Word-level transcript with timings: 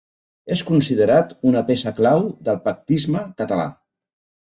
És 0.55 0.63
considerat 0.69 1.35
una 1.51 1.63
peça 1.69 1.95
clau 2.01 2.27
del 2.49 2.61
pactisme 2.67 3.27
català. 3.45 3.73